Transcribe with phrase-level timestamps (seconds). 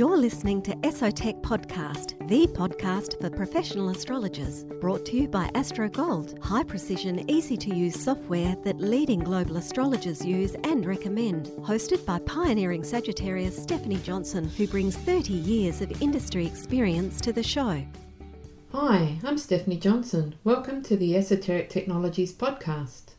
[0.00, 5.90] You're listening to Esotech Podcast, the podcast for professional astrologers, brought to you by Astro
[5.90, 11.48] Gold, high precision, easy to use software that leading global astrologers use and recommend.
[11.58, 17.42] Hosted by pioneering Sagittarius Stephanie Johnson, who brings 30 years of industry experience to the
[17.42, 17.84] show.
[18.72, 20.34] Hi, I'm Stephanie Johnson.
[20.44, 23.10] Welcome to the Esoteric Technologies podcast.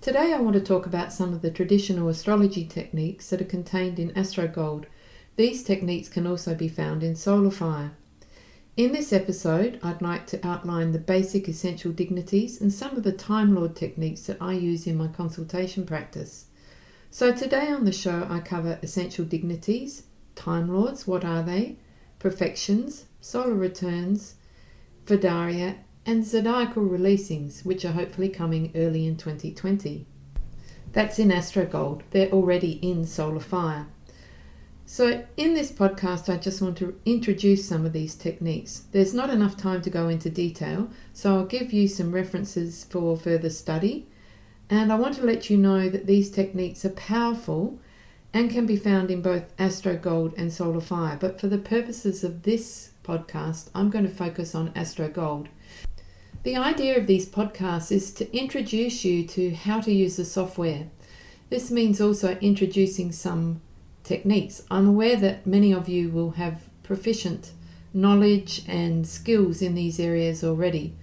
[0.00, 3.98] Today I want to talk about some of the traditional astrology techniques that are contained
[3.98, 4.84] in AstroGold
[5.38, 7.92] these techniques can also be found in Solar Fire.
[8.76, 13.12] In this episode, I'd like to outline the basic essential dignities and some of the
[13.12, 16.46] Time Lord techniques that I use in my consultation practice.
[17.12, 20.02] So, today on the show, I cover essential dignities,
[20.34, 21.76] Time Lords, what are they,
[22.18, 24.34] perfections, solar returns,
[25.06, 30.04] Firdaria, and zodiacal releasings, which are hopefully coming early in 2020.
[30.92, 33.86] That's in Astrogold, they're already in Solar Fire.
[34.90, 38.84] So, in this podcast, I just want to introduce some of these techniques.
[38.90, 43.14] There's not enough time to go into detail, so I'll give you some references for
[43.14, 44.06] further study.
[44.70, 47.78] And I want to let you know that these techniques are powerful
[48.32, 51.18] and can be found in both Astro Gold and Solar Fire.
[51.20, 55.50] But for the purposes of this podcast, I'm going to focus on Astro Gold.
[56.44, 60.86] The idea of these podcasts is to introduce you to how to use the software.
[61.50, 63.60] This means also introducing some
[64.08, 64.62] techniques.
[64.70, 67.52] I'm aware that many of you will have proficient
[67.92, 70.94] knowledge and skills in these areas already.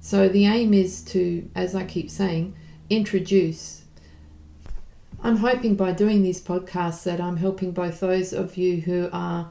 [0.00, 2.54] So the aim is to, as I keep saying,
[2.88, 3.82] introduce.
[5.22, 9.50] I'm hoping by doing these podcasts that I'm helping both those of you who are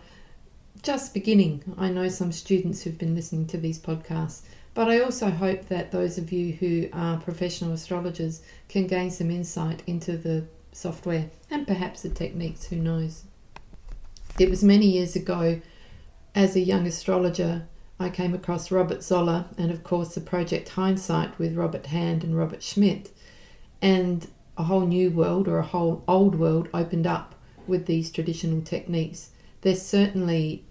[0.81, 1.63] just beginning.
[1.77, 4.43] I know some students who've been listening to these podcasts,
[4.73, 9.29] but I also hope that those of you who are professional astrologers can gain some
[9.29, 10.45] insight into the
[10.77, 13.23] software and perhaps the techniques, who knows.
[14.39, 15.61] It was many years ago,
[16.35, 17.67] as a young astrologer,
[17.99, 22.37] I came across Robert Zoller and, of course, the project Hindsight with Robert Hand and
[22.37, 23.09] Robert Schmidt.
[23.81, 27.33] And a whole new world or a whole old world opened up
[27.65, 29.31] with these traditional techniques.
[29.61, 30.63] They certainly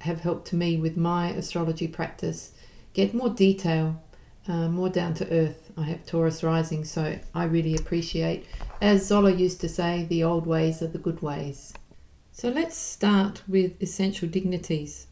[0.00, 2.52] have helped me with my astrology practice
[2.92, 4.02] get more detail,
[4.48, 5.65] uh, more down to earth.
[5.76, 8.46] I have Taurus rising, so I really appreciate
[8.80, 11.72] as Zoller used to say, the old ways are the good ways.
[12.32, 15.06] So let's start with essential dignities.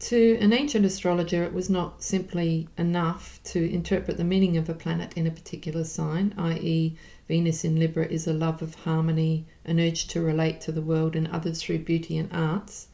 [0.00, 4.74] To an ancient astrologer, it was not simply enough to interpret the meaning of a
[4.74, 6.96] planet in a particular sign, i.e.,
[7.28, 11.14] Venus in Libra is a love of harmony, an urge to relate to the world
[11.16, 12.88] and others through beauty and arts.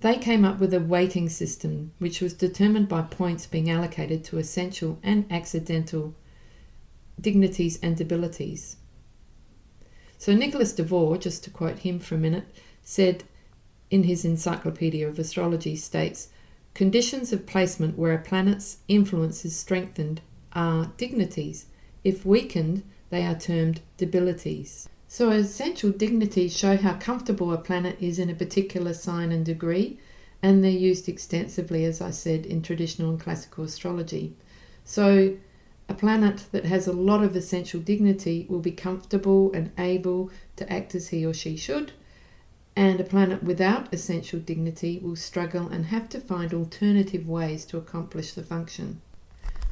[0.00, 4.38] They came up with a weighting system which was determined by points being allocated to
[4.38, 6.14] essential and accidental
[7.20, 8.76] dignities and debilities.
[10.18, 12.44] So Nicholas deVore, just to quote him for a minute,
[12.82, 13.24] said
[13.90, 16.28] in his Encyclopedia of Astrology states
[16.74, 20.20] conditions of placement where a planet's influence is strengthened
[20.52, 21.66] are dignities.
[22.04, 24.89] If weakened, they are termed debilities.
[25.12, 29.98] So, essential dignities show how comfortable a planet is in a particular sign and degree,
[30.40, 34.36] and they're used extensively, as I said, in traditional and classical astrology.
[34.84, 35.36] So,
[35.88, 40.72] a planet that has a lot of essential dignity will be comfortable and able to
[40.72, 41.90] act as he or she should,
[42.76, 47.78] and a planet without essential dignity will struggle and have to find alternative ways to
[47.78, 49.00] accomplish the function.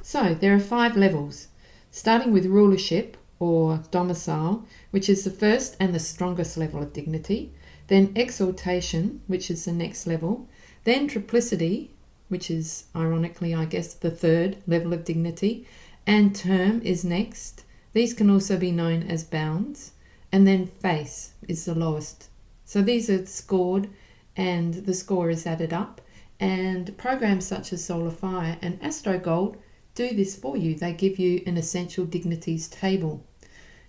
[0.03, 1.47] So, there are five levels,
[1.93, 7.53] starting with rulership or domicile, which is the first and the strongest level of dignity,
[7.87, 10.49] then exaltation, which is the next level,
[10.85, 11.89] then triplicity,
[12.29, 15.67] which is ironically, I guess, the third level of dignity,
[16.07, 17.65] and term is next.
[17.93, 19.93] These can also be known as bounds,
[20.31, 22.29] and then face is the lowest.
[22.65, 23.89] So these are scored,
[24.37, 26.01] and the score is added up.
[26.41, 29.57] And programs such as Solar Fire and Astro Gold
[29.99, 30.77] do this for you.
[30.77, 33.27] They give you an essential dignities table.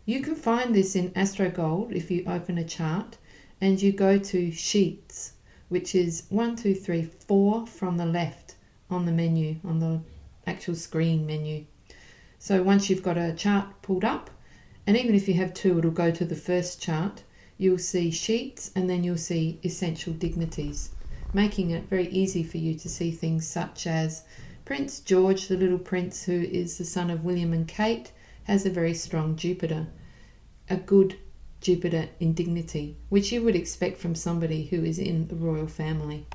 [0.05, 3.17] You can find this in Astro Gold if you open a chart
[3.61, 5.33] and you go to Sheets,
[5.67, 8.55] which is one, two, three, four from the left
[8.89, 10.01] on the menu, on the
[10.47, 11.65] actual screen menu.
[12.39, 14.31] So once you've got a chart pulled up,
[14.87, 17.21] and even if you have two, it'll go to the first chart,
[17.59, 20.89] you'll see sheets and then you'll see essential dignities,
[21.35, 24.23] making it very easy for you to see things such as
[24.69, 28.11] Prince George, the little prince who is the son of William and Kate,
[28.43, 29.87] has a very strong Jupiter,
[30.69, 31.17] a good
[31.59, 36.27] Jupiter in dignity, which you would expect from somebody who is in the royal family.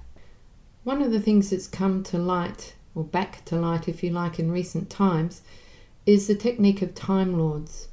[0.83, 4.41] One of the things that's come to light, or back to light if you like,
[4.41, 5.43] in recent times,
[6.05, 7.87] is the technique of Time Lords.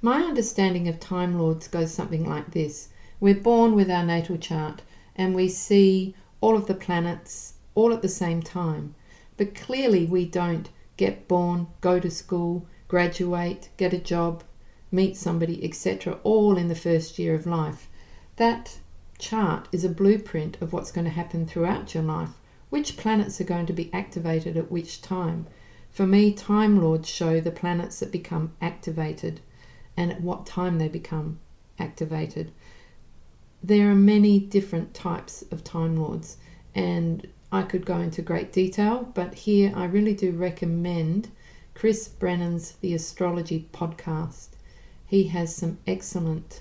[0.00, 4.82] My understanding of Time Lords goes something like this We're born with our natal chart
[5.16, 8.94] and we see all of the planets all at the same time.
[9.36, 14.42] But clearly, we don't get born, go to school, graduate, get a job,
[14.90, 17.88] meet somebody, etc., all in the first year of life.
[18.36, 18.78] That
[19.18, 22.30] chart is a blueprint of what's going to happen throughout your life.
[22.70, 25.46] Which planets are going to be activated at which time?
[25.90, 29.40] For me, Time Lords show the planets that become activated
[29.96, 31.38] and at what time they become
[31.78, 32.52] activated.
[33.62, 36.36] There are many different types of Time Lords,
[36.74, 41.28] and I could go into great detail, but here I really do recommend
[41.74, 44.48] Chris Brennan's The Astrology Podcast.
[45.06, 46.60] He has some excellent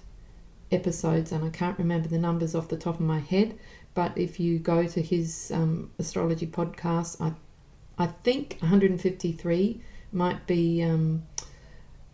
[0.72, 3.58] episodes, and I can't remember the numbers off the top of my head,
[3.96, 7.34] but if you go to his um, astrology podcast, I,
[7.98, 11.24] I think 153 might be um,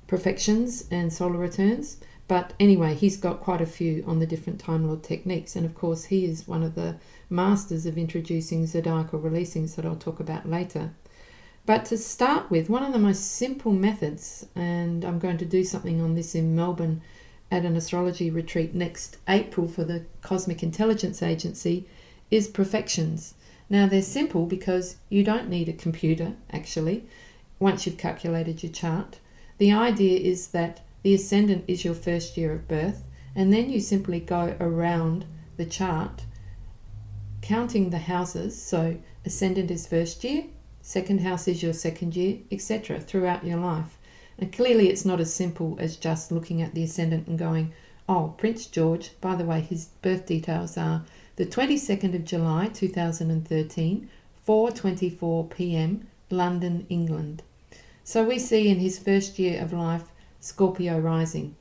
[0.07, 1.97] perfections and solar returns.
[2.31, 5.75] But anyway, he's got quite a few on the different Time Lord techniques, and of
[5.75, 6.95] course, he is one of the
[7.29, 10.91] masters of introducing zodiacal releasings that I'll talk about later.
[11.65, 15.65] But to start with, one of the most simple methods, and I'm going to do
[15.65, 17.01] something on this in Melbourne
[17.51, 21.85] at an astrology retreat next April for the Cosmic Intelligence Agency,
[22.29, 23.33] is perfections.
[23.69, 27.03] Now, they're simple because you don't need a computer actually
[27.59, 29.19] once you've calculated your chart.
[29.57, 33.03] The idea is that the ascendant is your first year of birth,
[33.35, 35.25] and then you simply go around
[35.57, 36.25] the chart
[37.41, 38.61] counting the houses.
[38.61, 40.45] So, ascendant is first year,
[40.81, 43.97] second house is your second year, etc., throughout your life.
[44.37, 47.73] And clearly, it's not as simple as just looking at the ascendant and going,
[48.07, 51.03] oh, Prince George, by the way, his birth details are
[51.35, 54.09] the 22nd of July 2013,
[54.47, 57.43] 4:24 p.m., London, England.
[58.03, 60.10] So we see in his first year of life
[60.41, 61.55] Scorpio rising.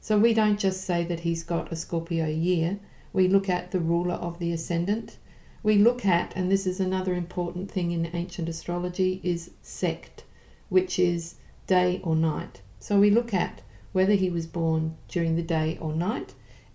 [0.00, 2.80] So we don't just say that he's got a Scorpio year,
[3.12, 5.18] we look at the ruler of the ascendant,
[5.62, 10.24] we look at, and this is another important thing in ancient astrology, is sect,
[10.68, 11.36] which is
[11.66, 12.62] day or night.
[12.78, 16.34] So we look at whether he was born during the day or night.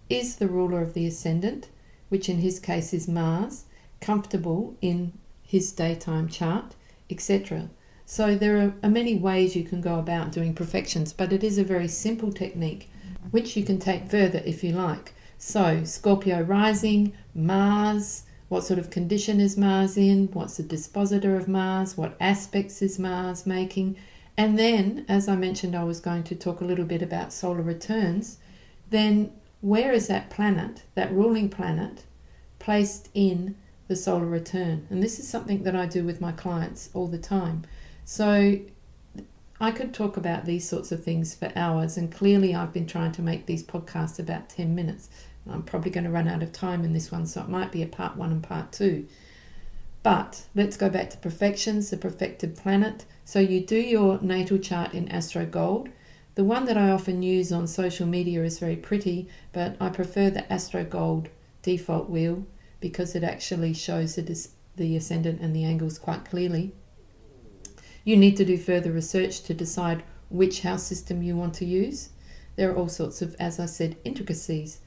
[0.10, 1.70] Is the ruler of the ascendant,
[2.10, 3.66] which in his case is Mars,
[4.02, 6.76] comfortable in his daytime chart,
[7.10, 7.70] etc.
[8.12, 11.64] So there are, many ways you can go about doing perfections, but it is a
[11.64, 12.90] very simple technique
[13.30, 15.14] which you can take further if you like.
[15.38, 20.28] So, Scorpio rising, Mars, what sort of condition is Mars in?
[20.34, 21.96] What's the dispositor of Mars?
[21.96, 23.96] What aspects is Mars making?
[24.36, 27.62] And then, as I mentioned, I was going to talk a little bit about solar
[27.62, 28.40] returns.
[28.90, 29.32] Then,
[29.62, 32.04] where is that planet, that ruling planet,
[32.60, 33.56] placed in
[33.88, 34.86] the solar return?
[34.90, 37.64] And this is something that I do with my clients all the time.
[38.06, 38.60] So,
[39.60, 43.12] I could talk about these sorts of things for hours, and clearly, I've been trying
[43.14, 45.10] to make these podcasts about 10 minutes.
[45.50, 47.82] I'm probably going to run out of time in this one, so it might be
[47.82, 49.08] a part one and part two.
[50.04, 53.06] But let's go back to perfections, the perfected planet.
[53.24, 55.90] So you do your natal chart in Astro Gold.
[56.36, 60.30] The one that I often use on social media is very pretty, but I prefer
[60.30, 61.30] the Astro Gold
[61.62, 62.46] default wheel
[62.80, 66.74] because it actually shows the, the ascendant and the angles quite clearly.
[68.04, 72.10] You need to do further research to decide which house system you want to use.
[72.56, 74.80] There are all sorts of, as I said, intricacies.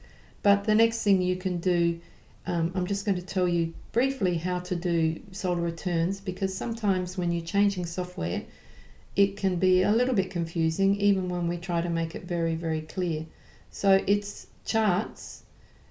[0.43, 1.99] But the next thing you can do,
[2.45, 7.17] um, I'm just going to tell you briefly how to do solar returns because sometimes
[7.17, 8.43] when you're changing software,
[9.15, 12.55] it can be a little bit confusing even when we try to make it very,
[12.55, 13.25] very clear.
[13.71, 15.43] So it's charts,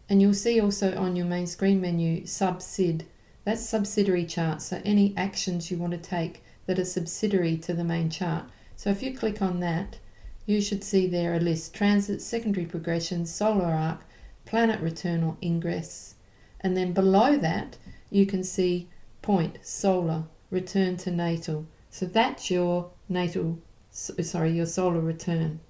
[0.08, 3.02] and you'll see also on your main screen menu subsid.
[3.44, 4.66] That's subsidiary charts.
[4.66, 8.44] So any actions you want to take that are subsidiary to the main chart.
[8.76, 9.99] So if you click on that,
[10.47, 14.00] you should see there a list transit, secondary progression, solar arc,
[14.44, 16.16] planet return or ingress.
[16.61, 17.76] And then below that,
[18.11, 18.88] you can see
[19.23, 21.66] point, solar, return to natal.
[21.90, 23.59] So that's your natal,
[23.90, 25.61] sorry, your solar return.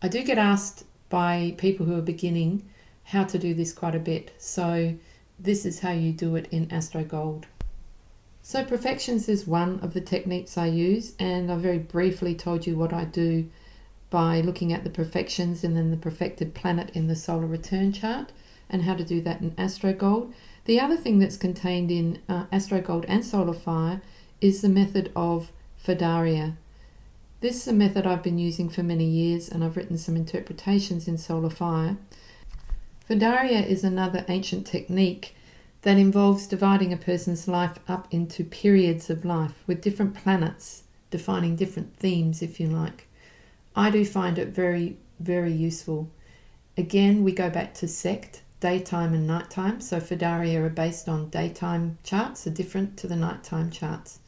[0.00, 2.68] I do get asked by people who are beginning
[3.04, 4.32] how to do this quite a bit.
[4.38, 4.94] So
[5.38, 7.46] this is how you do it in Astro Gold.
[8.48, 12.76] So perfections is one of the techniques I use and I very briefly told you
[12.76, 13.50] what I do
[14.08, 18.32] by looking at the perfections and then the perfected planet in the solar return chart
[18.70, 20.32] and how to do that in AstroGold.
[20.64, 24.00] The other thing that's contained in uh, AstroGold and Solar Fire
[24.40, 25.52] is the method of
[25.86, 26.56] Firdaria.
[27.42, 31.06] This is a method I've been using for many years and I've written some interpretations
[31.06, 31.98] in Solar Fire.
[33.10, 35.34] Firdaria is another ancient technique
[35.82, 41.56] that involves dividing a person's life up into periods of life with different planets defining
[41.56, 43.08] different themes, if you like.
[43.74, 46.10] I do find it very, very useful.
[46.76, 49.80] Again, we go back to sect, daytime and nighttime.
[49.80, 54.18] So Firdaria are based on daytime charts, are different to the nighttime charts.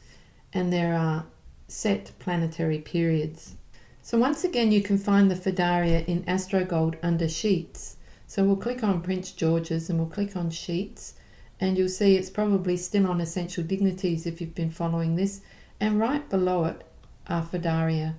[0.53, 1.25] And there are
[1.67, 3.55] set planetary periods.
[4.01, 7.97] So once again, you can find the Firdaria in AstroGold under Sheets.
[8.25, 11.13] So we'll click on Prince George's and we'll click on Sheets
[11.61, 15.41] and you'll see it's probably still on Essential Dignities if you've been following this.
[15.79, 16.83] And right below it
[17.27, 18.15] are Firdaria.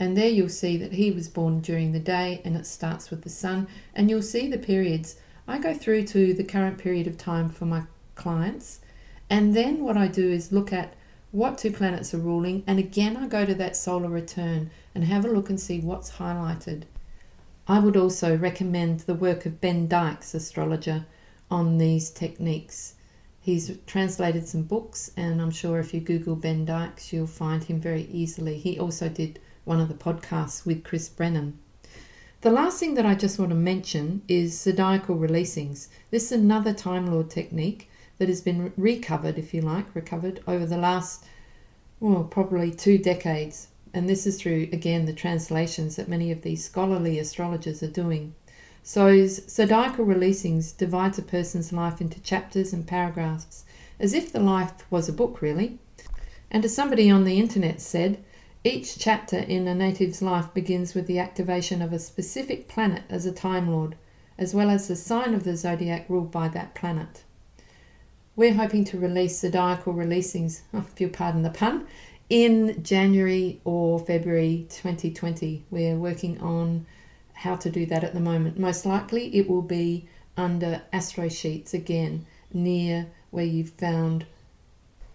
[0.00, 3.22] And there you'll see that he was born during the day and it starts with
[3.22, 3.68] the sun.
[3.94, 5.16] And you'll see the periods.
[5.46, 7.84] I go through to the current period of time for my
[8.16, 8.80] clients.
[9.30, 10.94] And then what I do is look at
[11.30, 12.64] what two planets are ruling.
[12.66, 16.12] And again, I go to that solar return and have a look and see what's
[16.12, 16.82] highlighted.
[17.68, 21.06] I would also recommend the work of Ben Dykes, astrologer,
[21.50, 22.94] on these techniques.
[23.40, 27.80] He's translated some books, and I'm sure if you Google Ben Dykes, you'll find him
[27.80, 28.58] very easily.
[28.58, 31.58] He also did one of the podcasts with Chris Brennan.
[32.42, 35.88] The last thing that I just want to mention is zodiacal releasings.
[36.10, 40.66] This is another Time Lord technique that has been recovered, if you like, recovered over
[40.66, 41.24] the last,
[42.00, 46.64] well, probably two decades and this is through, again, the translations that many of these
[46.64, 48.34] scholarly astrologers are doing.
[48.82, 53.64] So, zodiacal releasings divides a person's life into chapters and paragraphs,
[53.98, 55.78] as if the life was a book, really.
[56.50, 58.18] And as somebody on the internet said,
[58.64, 63.24] each chapter in a native's life begins with the activation of a specific planet as
[63.24, 63.96] a Time Lord,
[64.36, 67.22] as well as the sign of the zodiac ruled by that planet.
[68.36, 71.86] We're hoping to release zodiacal releasings, if you'll pardon the pun,
[72.28, 75.64] in January or February 2020.
[75.70, 76.86] We're working on
[77.40, 78.58] how to do that at the moment.
[78.58, 80.06] Most likely it will be
[80.36, 84.26] under Astro Sheets again, near where you've found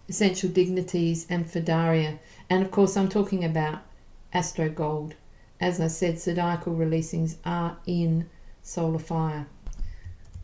[0.10, 2.18] Essential Dignities and Firdaria.
[2.50, 3.84] And of course, I'm talking about
[4.34, 5.14] Astro Gold.
[5.62, 8.28] As I said, zodiacal releasings are in
[8.64, 9.46] Solar Fire.